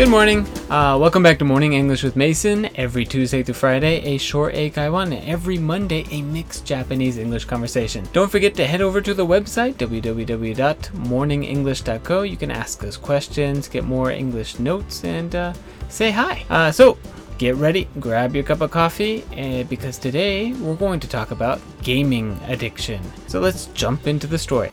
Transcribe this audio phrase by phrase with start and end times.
[0.00, 0.46] Good morning.
[0.70, 2.70] Uh, welcome back to Morning English with Mason.
[2.74, 8.08] Every Tuesday through Friday, a short Eikaiwan, and every Monday, a mixed Japanese English conversation.
[8.14, 12.22] Don't forget to head over to the website, www.morningenglish.co.
[12.22, 15.52] You can ask us questions, get more English notes, and uh,
[15.90, 16.46] say hi.
[16.48, 16.96] Uh, so,
[17.36, 21.60] get ready, grab your cup of coffee, and because today we're going to talk about
[21.82, 23.02] gaming addiction.
[23.26, 24.72] So, let's jump into the story.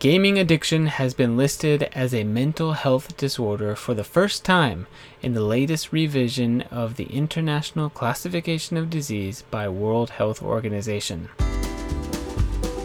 [0.00, 4.86] Gaming addiction has been listed as a mental health disorder for the first time
[5.20, 11.28] in the latest revision of the International Classification of Disease by World Health Organization.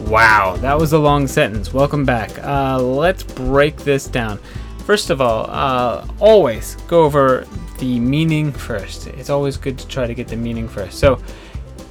[0.02, 1.72] Wow, that was a long sentence.
[1.72, 2.38] Welcome back.
[2.44, 4.36] Uh, let's break this down.
[4.84, 7.46] First of all, uh, always go over
[7.78, 9.06] the meaning first.
[9.06, 10.98] It's always good to try to get the meaning first.
[10.98, 11.18] So,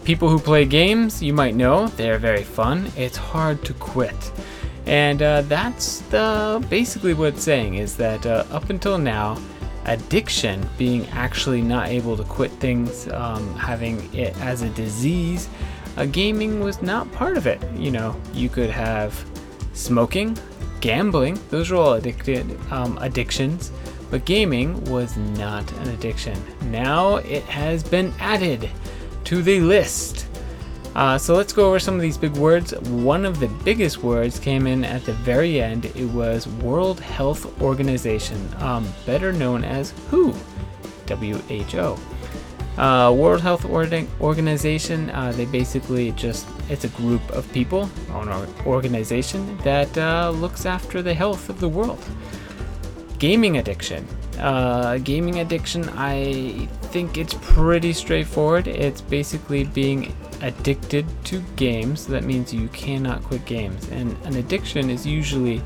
[0.03, 2.91] people who play games, you might know, they're very fun.
[2.95, 4.31] It's hard to quit.
[4.85, 9.37] And uh, that's the basically what it's saying is that uh, up until now,
[9.85, 15.49] addiction, being actually not able to quit things, um, having it as a disease,
[15.97, 17.61] uh, gaming was not part of it.
[17.73, 19.25] You know, you could have
[19.73, 20.37] smoking,
[20.81, 23.71] gambling; those are all addicted um, addictions.
[24.11, 26.39] But gaming was not an addiction.
[26.69, 28.69] Now it has been added
[29.25, 30.27] to the list.
[30.95, 32.73] Uh, so let's go over some of these big words.
[32.79, 35.85] One of the biggest words came in at the very end.
[35.87, 40.33] It was World Health Organization, um, better known as WHO,
[41.09, 41.97] WHO.
[42.77, 49.57] Uh, World Health Organization, uh, they basically just, it's a group of people, an organization
[49.59, 52.03] that uh, looks after the health of the world.
[53.19, 54.05] Gaming addiction.
[54.39, 58.67] Uh, gaming addiction, I think it's pretty straightforward.
[58.67, 62.05] It's basically being addicted to games.
[62.07, 63.87] That means you cannot quit games.
[63.89, 65.61] And an addiction is usually,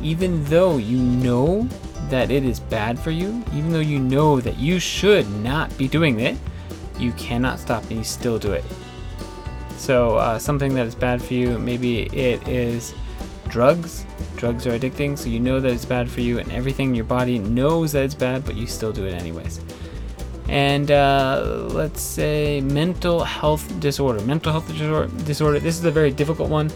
[0.00, 1.68] even though you know
[2.08, 5.88] that it is bad for you, even though you know that you should not be
[5.88, 6.36] doing it,
[6.98, 8.64] you cannot stop and you still do it.
[9.76, 12.94] So, uh, something that is bad for you, maybe it is
[13.48, 14.04] drugs.
[14.36, 17.04] Drugs are addicting, so you know that it's bad for you, and everything in your
[17.04, 19.60] body knows that it's bad, but you still do it anyways.
[20.48, 24.20] And uh, let's say mental health disorder.
[24.22, 24.68] Mental health
[25.24, 25.58] disorder.
[25.58, 26.70] This is a very difficult one.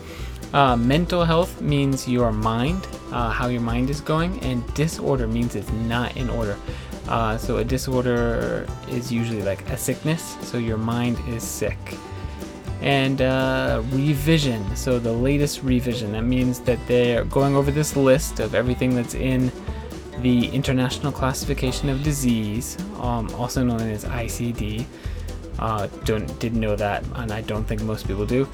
[0.55, 5.55] Uh, mental health means your mind, uh, how your mind is going, and disorder means
[5.55, 6.56] it's not in order.
[7.06, 11.99] Uh, so a disorder is usually like a sickness, so your mind is sick
[12.83, 14.77] and uh, revision.
[14.77, 16.12] So the latest revision.
[16.12, 19.53] That means that they're going over this list of everything that's in
[20.21, 24.84] the International Classification of Disease, um, also known as ICD.
[25.59, 28.49] Uh, don't didn't know that, and I don't think most people do.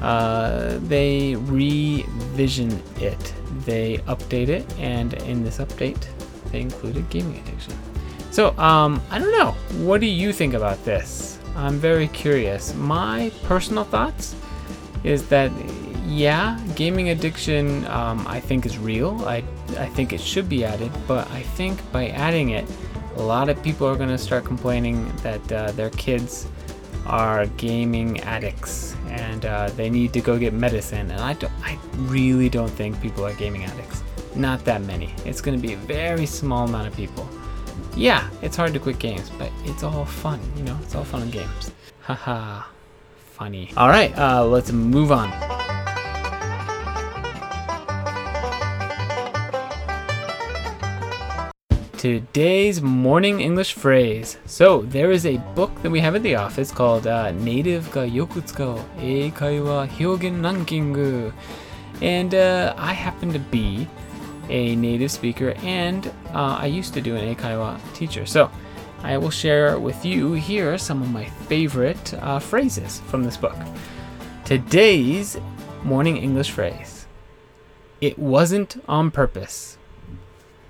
[0.00, 3.34] Uh, they revision it.
[3.64, 6.06] They update it, and in this update,
[6.50, 7.74] they included gaming addiction.
[8.30, 9.52] So, um, I don't know.
[9.84, 11.39] What do you think about this?
[11.56, 12.74] I'm very curious.
[12.74, 14.34] My personal thoughts
[15.04, 15.50] is that
[16.06, 19.24] yeah, gaming addiction um, I think is real.
[19.26, 19.44] I
[19.78, 22.66] I think it should be added, but I think by adding it,
[23.16, 26.46] a lot of people are going to start complaining that uh, their kids
[27.06, 31.10] are gaming addicts and uh, they need to go get medicine.
[31.10, 34.02] And I don't, I really don't think people are gaming addicts.
[34.34, 35.12] Not that many.
[35.24, 37.28] It's going to be a very small amount of people.
[37.96, 41.22] Yeah, it's hard to quit games, but it's all fun, you know, it's all fun
[41.22, 41.72] and games.
[42.02, 42.64] Haha,
[43.34, 43.72] funny.
[43.76, 45.30] All right, uh, let's move on.
[52.00, 54.38] Today's morning English phrase.
[54.46, 58.08] So, there is a book that we have at the office called uh, Native ga
[58.08, 61.30] yoku tsukau Eikaiwa wa hyogen rankingu.
[62.00, 63.86] And uh, I happen to be
[64.50, 68.26] a native speaker, and uh, I used to do an Eikaiwa teacher.
[68.26, 68.50] So
[69.02, 73.56] I will share with you here some of my favorite uh, phrases from this book.
[74.44, 75.38] Today's
[75.84, 77.06] morning English phrase
[78.00, 79.78] It wasn't on purpose.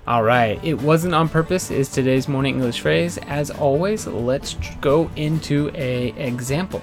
[0.07, 3.17] All right, it wasn't on purpose is today's morning English phrase.
[3.27, 6.81] As always, let's go into a example.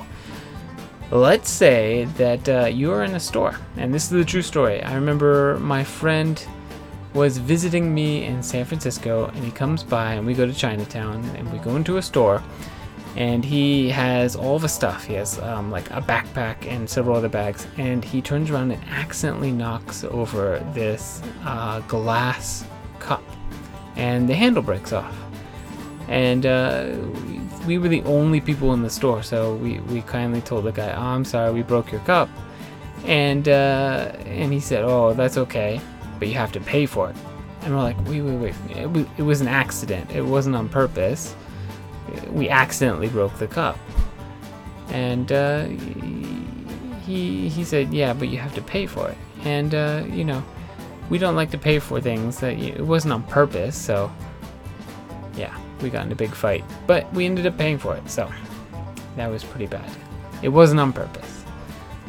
[1.11, 4.83] Let's say that uh, you are in a store, and this is the true story.
[4.83, 6.41] I remember my friend
[7.15, 11.25] was visiting me in San Francisco, and he comes by, and we go to Chinatown,
[11.37, 12.43] and we go into a store,
[13.17, 15.05] and he has all the stuff.
[15.05, 18.83] He has um, like a backpack and several other bags, and he turns around and
[18.91, 22.65] accidentally knocks over this uh, glass
[22.99, 23.23] cup,
[23.97, 25.17] and the handle breaks off.
[26.09, 26.95] And uh,
[27.67, 30.93] we were the only people in the store, so we, we kindly told the guy,
[30.93, 32.29] oh, "I'm sorry, we broke your cup,"
[33.05, 35.81] and uh, and he said, "Oh, that's okay."
[36.19, 37.17] But you have to pay for it.
[37.63, 38.55] And we're like, wait, wait, wait.
[38.77, 40.11] It was, it was an accident.
[40.13, 41.35] It wasn't on purpose.
[42.31, 43.79] We accidentally broke the cup.
[44.91, 45.65] And uh,
[47.05, 49.19] he he said, yeah, but you have to pay for it.
[49.45, 50.43] And uh, you know,
[51.11, 53.77] we don't like to pay for things that it wasn't on purpose.
[53.77, 54.11] So
[55.37, 58.09] yeah, we got in a big fight, but we ended up paying for it.
[58.09, 58.31] So
[59.17, 59.91] that was pretty bad.
[60.43, 61.38] It wasn't on purpose.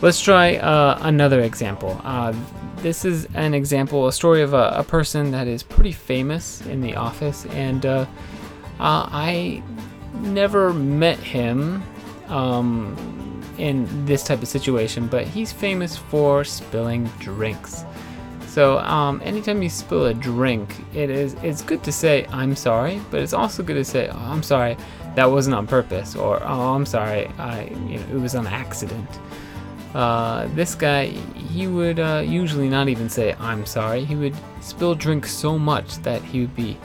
[0.01, 2.00] Let's try uh, another example.
[2.06, 2.34] Uh,
[2.78, 6.80] this is an example, a story of a, a, person that is pretty famous in
[6.80, 8.06] the office, and uh,
[8.80, 9.62] uh I
[10.22, 11.84] never met him
[12.30, 12.96] um,
[13.57, 17.84] in this type of situation, but he's famous for spilling drinks.
[18.48, 23.02] So um, anytime you spill a drink, it is it's good to say I'm sorry,
[23.12, 24.78] but it's also good to say oh, I'm sorry
[25.16, 29.10] that wasn't on purpose, or oh I'm sorry I you know it was an accident.
[29.94, 34.06] Uh, this guy he would uh, usually not even say I'm sorry.
[34.06, 36.77] He would spill drink so much that he would be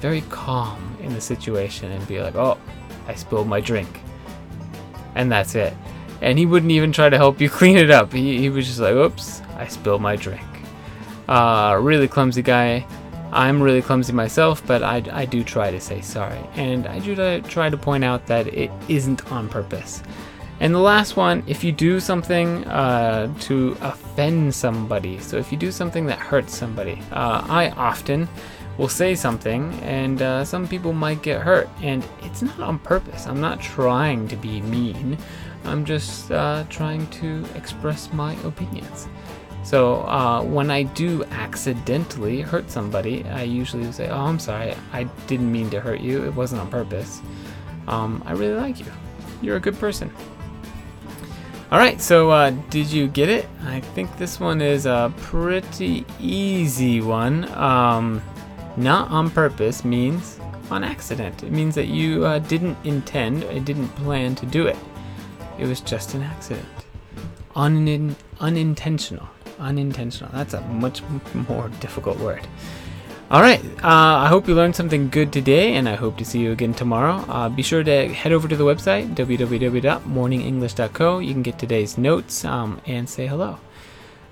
[0.00, 2.58] very calm in the situation and be like, oh
[3.06, 4.00] I spilled my drink
[5.16, 5.74] and that's it.
[6.22, 8.12] And he wouldn't even try to help you clean it up.
[8.12, 10.40] He, he was just like, oops, I spilled my drink.
[11.28, 12.86] Uh, really clumsy guy.
[13.32, 16.38] I'm really clumsy myself, but I, I do try to say sorry.
[16.54, 20.02] And I do try to point out that it isn't on purpose.
[20.58, 25.58] And the last one, if you do something uh, to offend somebody, so if you
[25.58, 28.26] do something that hurts somebody, uh, I often
[28.78, 31.68] will say something and uh, some people might get hurt.
[31.82, 33.26] And it's not on purpose.
[33.26, 35.18] I'm not trying to be mean.
[35.64, 39.08] I'm just uh, trying to express my opinions.
[39.62, 44.74] So uh, when i do accidentally hurt somebody i usually say oh i'm sorry.
[44.92, 46.24] I didn't mean to hurt you.
[46.24, 47.20] It wasn't on purpose.
[47.88, 48.86] Um, i really like you.
[49.42, 50.12] You're a good person
[51.72, 53.48] all right, so uh, did you get it?
[53.64, 57.50] I think this one is a pretty easy one.
[57.54, 58.22] Um,
[58.76, 60.38] not on purpose means
[60.70, 61.42] on accident.
[61.42, 64.76] It means that you uh, didn't intend, or didn't plan to do it.
[65.58, 66.68] It was just an accident.
[67.56, 69.28] Un- unintentional.
[69.58, 70.30] Unintentional.
[70.32, 71.02] That's a much
[71.48, 72.46] more difficult word.
[73.28, 73.58] All right.
[73.82, 76.74] Uh, I hope you learned something good today, and I hope to see you again
[76.74, 77.24] tomorrow.
[77.28, 81.18] Uh, be sure to head over to the website, www.morningenglish.co.
[81.18, 83.58] You can get today's notes um, and say hello.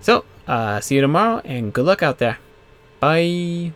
[0.01, 2.39] So, uh, see you tomorrow, and good luck out there.
[3.01, 3.73] Bye.